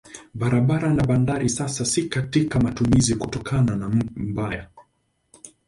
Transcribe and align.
Barabara 0.39 0.89
na 0.93 1.03
bandari 1.05 1.49
sasa 1.49 1.85
si 1.85 2.09
katika 2.09 2.59
matumizi 2.59 3.15
kutokana 3.15 3.75
na 3.75 3.89
mbaya. 4.15 4.67